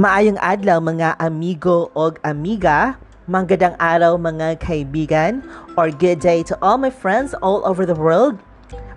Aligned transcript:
Maayong 0.00 0.40
adlaw 0.40 0.80
mga 0.80 1.20
amigo 1.20 1.92
og 1.92 2.16
amiga, 2.24 2.96
manggadang 3.28 3.76
araw 3.76 4.16
mga 4.16 4.56
kaibigan, 4.56 5.44
or 5.76 5.92
good 5.92 6.16
day 6.16 6.40
to 6.40 6.56
all 6.64 6.80
my 6.80 6.88
friends 6.88 7.36
all 7.44 7.60
over 7.68 7.84
the 7.84 7.92
world. 7.92 8.40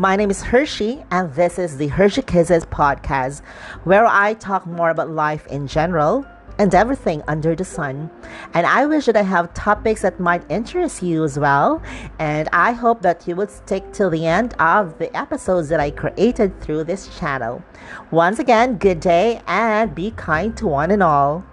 My 0.00 0.16
name 0.16 0.32
is 0.32 0.40
Hershey, 0.40 1.04
and 1.12 1.28
this 1.36 1.60
is 1.60 1.76
the 1.76 1.92
Hershey 1.92 2.24
Kisses 2.24 2.64
podcast, 2.64 3.44
where 3.84 4.08
I 4.08 4.32
talk 4.32 4.64
more 4.64 4.88
about 4.88 5.12
life 5.12 5.44
in 5.52 5.68
general 5.68 6.24
and 6.58 6.74
everything 6.74 7.22
under 7.28 7.54
the 7.54 7.64
sun. 7.64 8.10
And 8.54 8.66
I 8.66 8.86
wish 8.86 9.06
that 9.06 9.16
I 9.16 9.22
have 9.22 9.54
topics 9.54 10.02
that 10.02 10.20
might 10.20 10.48
interest 10.50 11.02
you 11.02 11.24
as 11.24 11.38
well. 11.38 11.82
And 12.18 12.48
I 12.52 12.72
hope 12.72 13.02
that 13.02 13.26
you 13.26 13.36
would 13.36 13.50
stick 13.50 13.92
till 13.92 14.10
the 14.10 14.26
end 14.26 14.54
of 14.58 14.98
the 14.98 15.16
episodes 15.16 15.68
that 15.68 15.80
I 15.80 15.90
created 15.90 16.60
through 16.60 16.84
this 16.84 17.16
channel. 17.18 17.62
Once 18.10 18.38
again, 18.38 18.76
good 18.78 19.00
day 19.00 19.40
and 19.46 19.94
be 19.94 20.10
kind 20.12 20.56
to 20.56 20.66
one 20.66 20.90
and 20.90 21.02
all. 21.02 21.44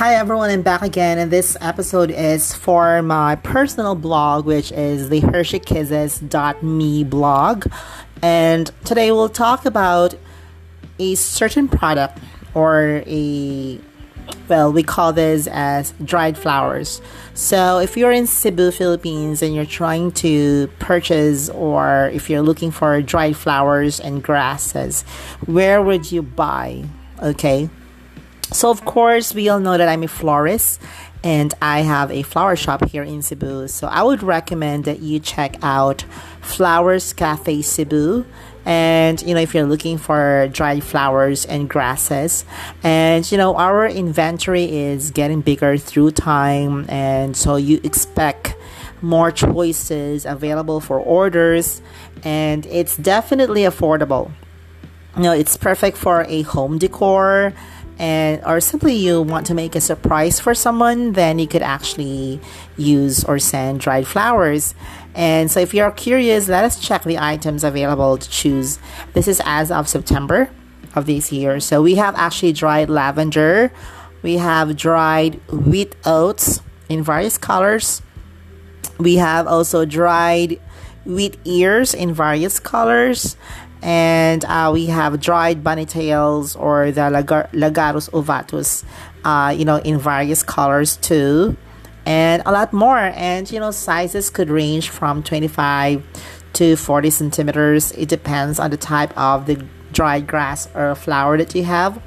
Hi 0.00 0.14
everyone, 0.14 0.48
I'm 0.48 0.62
back 0.62 0.80
again, 0.80 1.18
and 1.18 1.30
this 1.30 1.58
episode 1.60 2.10
is 2.10 2.54
for 2.54 3.02
my 3.02 3.36
personal 3.36 3.94
blog, 3.94 4.46
which 4.46 4.72
is 4.72 5.10
the 5.10 5.20
HersheyKisses.me 5.20 7.04
blog. 7.04 7.66
And 8.22 8.70
today 8.86 9.12
we'll 9.12 9.28
talk 9.28 9.66
about 9.66 10.14
a 10.98 11.16
certain 11.16 11.68
product 11.68 12.18
or 12.54 13.02
a 13.06 13.78
well, 14.48 14.72
we 14.72 14.82
call 14.82 15.12
this 15.12 15.46
as 15.48 15.92
dried 16.02 16.38
flowers. 16.38 17.02
So, 17.34 17.78
if 17.78 17.94
you're 17.94 18.10
in 18.10 18.26
Cebu, 18.26 18.70
Philippines, 18.70 19.42
and 19.42 19.54
you're 19.54 19.66
trying 19.66 20.12
to 20.12 20.68
purchase, 20.78 21.50
or 21.50 22.10
if 22.14 22.30
you're 22.30 22.40
looking 22.40 22.70
for 22.70 23.02
dried 23.02 23.36
flowers 23.36 24.00
and 24.00 24.22
grasses, 24.22 25.02
where 25.44 25.82
would 25.82 26.10
you 26.10 26.22
buy? 26.22 26.86
Okay, 27.22 27.68
so, 28.52 28.70
of 28.70 28.84
course, 28.84 29.34
we 29.34 29.48
all 29.48 29.60
know 29.60 29.78
that 29.78 29.88
I'm 29.88 30.02
a 30.02 30.08
florist 30.08 30.80
and 31.22 31.52
I 31.60 31.80
have 31.80 32.10
a 32.10 32.22
flower 32.22 32.56
shop 32.56 32.88
here 32.88 33.02
in 33.02 33.22
Cebu. 33.22 33.68
So, 33.68 33.86
I 33.86 34.02
would 34.02 34.22
recommend 34.22 34.84
that 34.84 35.00
you 35.00 35.20
check 35.20 35.56
out 35.62 36.04
Flowers 36.40 37.12
Cafe 37.12 37.62
Cebu. 37.62 38.24
And 38.64 39.20
you 39.22 39.34
know, 39.34 39.40
if 39.40 39.54
you're 39.54 39.64
looking 39.64 39.96
for 39.96 40.48
dried 40.52 40.84
flowers 40.84 41.46
and 41.46 41.68
grasses, 41.68 42.44
and 42.82 43.30
you 43.30 43.38
know, 43.38 43.56
our 43.56 43.86
inventory 43.86 44.64
is 44.64 45.10
getting 45.10 45.40
bigger 45.40 45.78
through 45.78 46.10
time, 46.10 46.84
and 46.90 47.34
so 47.34 47.56
you 47.56 47.80
expect 47.82 48.54
more 49.00 49.30
choices 49.30 50.26
available 50.26 50.78
for 50.80 51.00
orders, 51.00 51.80
and 52.22 52.66
it's 52.66 52.98
definitely 52.98 53.62
affordable. 53.62 54.30
You 55.16 55.22
know, 55.22 55.32
it's 55.32 55.56
perfect 55.56 55.96
for 55.96 56.24
a 56.28 56.42
home 56.42 56.78
decor 56.78 57.54
and 58.00 58.42
or 58.46 58.62
simply 58.62 58.94
you 58.94 59.20
want 59.20 59.46
to 59.46 59.52
make 59.52 59.76
a 59.76 59.80
surprise 59.80 60.40
for 60.40 60.54
someone 60.54 61.12
then 61.12 61.38
you 61.38 61.46
could 61.46 61.60
actually 61.60 62.40
use 62.78 63.22
or 63.24 63.38
send 63.38 63.78
dried 63.78 64.06
flowers. 64.06 64.74
And 65.14 65.50
so 65.50 65.60
if 65.60 65.74
you're 65.74 65.90
curious 65.90 66.48
let 66.48 66.64
us 66.64 66.80
check 66.80 67.04
the 67.04 67.18
items 67.18 67.62
available 67.62 68.16
to 68.16 68.28
choose. 68.28 68.78
This 69.12 69.28
is 69.28 69.42
as 69.44 69.70
of 69.70 69.86
september 69.86 70.50
of 70.94 71.04
this 71.04 71.30
year. 71.30 71.60
So 71.60 71.82
we 71.82 71.96
have 71.96 72.16
actually 72.16 72.54
dried 72.54 72.88
lavender. 72.88 73.70
We 74.22 74.38
have 74.38 74.76
dried 74.76 75.34
wheat 75.50 75.94
oats 76.06 76.62
in 76.88 77.04
various 77.04 77.36
colors. 77.36 78.00
We 78.98 79.16
have 79.16 79.46
also 79.46 79.84
dried 79.84 80.58
wheat 81.04 81.36
ears 81.44 81.92
in 81.92 82.14
various 82.14 82.58
colors 82.58 83.36
and 83.82 84.44
uh, 84.44 84.70
we 84.72 84.86
have 84.86 85.20
dried 85.20 85.64
bunny 85.64 85.86
tails 85.86 86.56
or 86.56 86.90
the 86.90 87.02
Lagar- 87.02 87.50
Lagurus 87.52 88.10
ovatus, 88.10 88.84
uh, 89.24 89.50
you 89.50 89.64
know, 89.64 89.76
in 89.76 89.98
various 89.98 90.42
colors 90.42 90.96
too, 90.98 91.56
and 92.04 92.42
a 92.46 92.52
lot 92.52 92.72
more. 92.72 92.98
And 92.98 93.50
you 93.50 93.60
know, 93.60 93.70
sizes 93.70 94.30
could 94.30 94.50
range 94.50 94.90
from 94.90 95.22
25 95.22 96.02
to 96.54 96.76
40 96.76 97.10
centimeters. 97.10 97.92
It 97.92 98.08
depends 98.08 98.58
on 98.58 98.70
the 98.70 98.76
type 98.76 99.16
of 99.16 99.46
the 99.46 99.64
dried 99.92 100.26
grass 100.26 100.68
or 100.74 100.94
flower 100.94 101.36
that 101.38 101.54
you 101.54 101.64
have. 101.64 102.00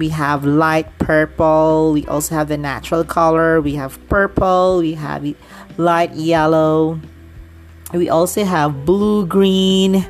we 0.00 0.08
have 0.08 0.44
light 0.44 0.88
purple 0.98 1.92
we 1.92 2.04
also 2.06 2.34
have 2.34 2.48
the 2.48 2.58
natural 2.58 3.04
color 3.04 3.60
we 3.60 3.74
have 3.74 3.92
purple 4.08 4.78
we 4.78 4.94
have 4.94 5.22
light 5.76 6.12
yellow. 6.14 6.98
We 7.92 8.08
also 8.08 8.44
have 8.44 8.84
blue 8.84 9.26
green 9.26 10.06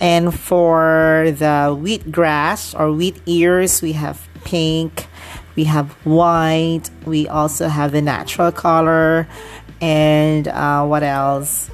and 0.00 0.34
for 0.34 1.32
the 1.38 1.76
wheat 1.78 2.10
grass 2.12 2.74
or 2.74 2.92
wheat 2.92 3.20
ears 3.26 3.82
we 3.82 3.92
have 3.92 4.28
pink 4.44 5.06
we 5.56 5.64
have 5.64 5.92
white 6.04 6.90
we 7.06 7.28
also 7.28 7.68
have 7.68 7.92
the 7.92 8.02
natural 8.02 8.52
color 8.52 9.26
and 9.82 10.46
uh, 10.46 10.86
what 10.86 11.02
else? 11.02 11.68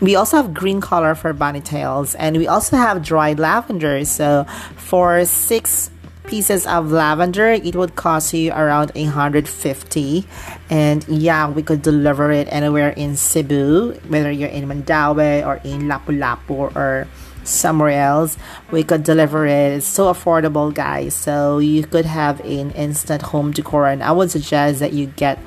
We 0.00 0.16
also 0.16 0.36
have 0.36 0.52
green 0.52 0.82
color 0.82 1.14
for 1.14 1.32
bunny 1.32 1.62
tails 1.62 2.14
and 2.14 2.36
we 2.36 2.46
also 2.46 2.76
have 2.76 3.02
dried 3.02 3.38
lavender. 3.38 4.04
So 4.04 4.44
for 4.76 5.24
six 5.24 5.90
pieces 6.26 6.66
of 6.66 6.90
lavender. 6.90 7.48
It 7.50 7.76
would 7.76 7.94
cost 7.94 8.34
you 8.34 8.52
around 8.52 8.92
150 8.94 10.26
and 10.70 11.06
yeah 11.08 11.48
we 11.48 11.62
could 11.62 11.82
deliver 11.82 12.32
it 12.32 12.48
anywhere 12.50 12.90
in 12.90 13.16
cebu 13.16 13.92
whether 14.08 14.30
you're 14.30 14.48
in 14.48 14.66
mandaue 14.66 15.46
or 15.46 15.60
in 15.64 15.82
lapu-lapu 15.82 16.74
or 16.74 17.06
somewhere 17.44 17.90
else. 17.90 18.36
We 18.70 18.82
could 18.82 19.02
deliver 19.02 19.46
it. 19.46 19.72
It's 19.72 19.86
so 19.86 20.12
affordable 20.12 20.72
guys. 20.72 21.14
So 21.14 21.58
you 21.58 21.84
could 21.84 22.06
have 22.06 22.40
an 22.40 22.70
instant 22.72 23.22
home 23.22 23.52
decor. 23.52 23.86
And 23.86 24.02
i 24.02 24.12
would 24.12 24.30
suggest 24.30 24.80
that 24.80 24.92
you 24.92 25.06
get 25.06 25.38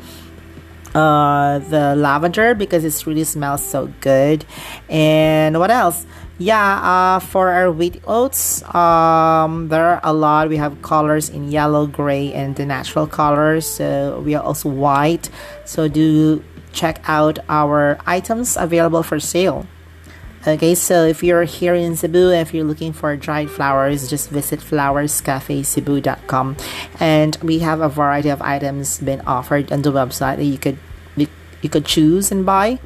uh, 0.95 1.59
the 1.59 1.95
lavender 1.95 2.55
because 2.55 2.83
it 2.83 3.05
really 3.05 3.23
smells 3.23 3.63
so 3.63 3.87
good. 4.01 4.45
And 4.89 5.59
what 5.59 5.71
else? 5.71 6.05
Yeah 6.39 7.15
uh, 7.17 7.19
for 7.19 7.49
our 7.49 7.71
wheat 7.71 7.99
oats 8.05 8.61
um, 8.75 9.69
there 9.69 9.88
are 9.88 10.00
a 10.03 10.13
lot. 10.13 10.50
We 10.50 10.57
have 10.57 10.81
colors 10.83 11.29
in 11.29 11.50
yellow 11.50 11.88
gray 11.88 12.31
and 12.31 12.56
the 12.56 12.65
natural 12.65 13.07
colors. 13.07 13.65
So 13.65 14.21
we 14.23 14.35
are 14.35 14.44
also 14.44 14.69
white. 14.69 15.29
So 15.65 15.88
do 15.88 16.44
check 16.73 17.01
out 17.07 17.39
our 17.50 17.97
items 18.06 18.56
available 18.56 19.01
for 19.01 19.19
sale 19.19 19.65
okay 20.47 20.73
so 20.73 21.05
if 21.05 21.21
you're 21.21 21.44
here 21.44 21.75
in 21.75 21.95
cebu 21.95 22.31
if 22.31 22.53
you're 22.53 22.63
looking 22.63 22.94
for 22.94 23.15
dried 23.15 23.49
flowers 23.49 24.09
just 24.09 24.29
visit 24.29 24.59
flowerscafecebu.com 24.59 26.55
and 26.99 27.35
we 27.44 27.59
have 27.59 27.81
a 27.81 27.89
variety 27.89 28.29
of 28.29 28.41
items 28.41 28.99
been 28.99 29.21
offered 29.21 29.71
on 29.71 29.81
the 29.81 29.91
website 29.91 30.38
that 30.38 30.45
you 30.45 30.57
could 30.57 30.79
you 31.61 31.69
could 31.69 31.85
choose 31.85 32.31
and 32.31 32.45
buy. 32.45 32.79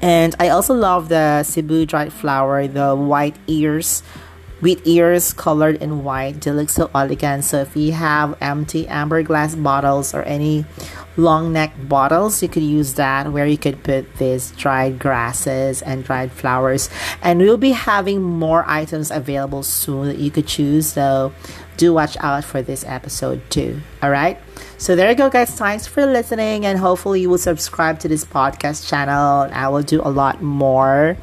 And 0.00 0.34
I 0.40 0.48
also 0.48 0.74
love 0.74 1.08
the 1.08 1.42
Cebu 1.44 1.86
dried 1.86 2.12
flower, 2.12 2.66
the 2.66 2.94
white 2.94 3.36
ears 3.46 4.02
with 4.62 4.86
ears 4.86 5.34
colored 5.34 5.82
in 5.82 6.04
white. 6.04 6.42
So 6.42 6.90
elegant. 6.94 7.44
So 7.44 7.58
if 7.58 7.76
you 7.76 7.92
have 7.92 8.38
empty 8.40 8.88
amber 8.88 9.22
glass 9.22 9.54
bottles 9.54 10.14
or 10.14 10.22
any 10.22 10.64
long 11.18 11.52
neck 11.52 11.74
bottles, 11.76 12.42
you 12.42 12.48
could 12.48 12.62
use 12.62 12.94
that 12.94 13.30
where 13.32 13.46
you 13.46 13.58
could 13.58 13.82
put 13.82 14.16
these 14.16 14.52
dried 14.52 14.98
grasses 14.98 15.82
and 15.82 16.04
dried 16.04 16.32
flowers. 16.32 16.88
And 17.20 17.40
we'll 17.40 17.58
be 17.58 17.72
having 17.72 18.22
more 18.22 18.64
items 18.66 19.10
available 19.10 19.62
soon 19.62 20.06
that 20.06 20.18
you 20.18 20.30
could 20.30 20.46
choose. 20.46 20.86
So 20.86 21.34
do 21.76 21.92
watch 21.92 22.16
out 22.20 22.44
for 22.44 22.62
this 22.62 22.84
episode 22.86 23.42
too. 23.50 23.80
All 24.02 24.10
right. 24.10 24.38
So 24.78 24.96
there 24.96 25.10
you 25.10 25.16
go, 25.16 25.28
guys. 25.28 25.50
Thanks 25.50 25.86
for 25.86 26.06
listening, 26.06 26.66
and 26.66 26.78
hopefully 26.78 27.20
you 27.20 27.30
will 27.30 27.38
subscribe 27.38 28.00
to 28.00 28.08
this 28.08 28.24
podcast 28.24 28.88
channel. 28.88 29.48
I 29.52 29.68
will 29.68 29.82
do 29.82 30.00
a 30.02 30.10
lot 30.10 30.42
more 30.42 31.16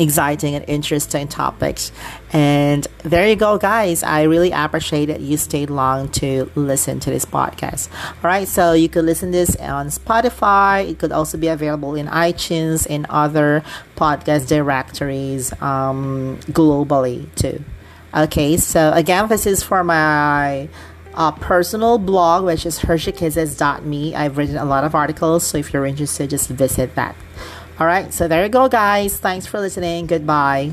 exciting 0.00 0.54
and 0.54 0.64
interesting 0.66 1.28
topics. 1.28 1.92
And 2.32 2.86
there 3.04 3.28
you 3.28 3.36
go, 3.36 3.58
guys. 3.58 4.02
I 4.02 4.22
really 4.22 4.50
appreciate 4.50 5.06
that 5.06 5.20
you 5.20 5.36
stayed 5.36 5.70
long 5.70 6.08
to 6.12 6.50
listen 6.54 6.98
to 7.00 7.10
this 7.10 7.24
podcast. 7.24 7.92
All 8.08 8.14
right, 8.30 8.48
so 8.48 8.72
you 8.72 8.88
could 8.88 9.04
listen 9.04 9.30
this 9.30 9.54
on 9.56 9.88
Spotify. 9.88 10.88
It 10.88 10.98
could 10.98 11.12
also 11.12 11.36
be 11.36 11.48
available 11.48 11.94
in 11.94 12.06
iTunes 12.06 12.86
and 12.88 13.06
other 13.10 13.62
podcast 13.96 14.48
directories 14.48 15.52
um, 15.60 16.38
globally 16.48 17.32
too. 17.34 17.62
Okay, 18.14 18.56
so 18.56 18.90
again, 18.92 19.28
this 19.28 19.46
is 19.46 19.62
for 19.62 19.84
my 19.84 20.68
uh, 21.14 21.30
personal 21.32 21.98
blog, 21.98 22.44
which 22.44 22.64
is 22.64 22.78
hersheyKisses.me. 22.78 24.14
I've 24.14 24.38
written 24.38 24.56
a 24.56 24.64
lot 24.64 24.84
of 24.84 24.94
articles, 24.94 25.46
so 25.46 25.58
if 25.58 25.72
you're 25.72 25.86
interested, 25.86 26.30
just 26.30 26.48
visit 26.48 26.94
that. 26.94 27.14
All 27.80 27.86
right, 27.86 28.12
so 28.12 28.28
there 28.28 28.44
you 28.44 28.50
go, 28.50 28.68
guys. 28.68 29.16
Thanks 29.16 29.46
for 29.46 29.58
listening. 29.58 30.06
Goodbye. 30.06 30.72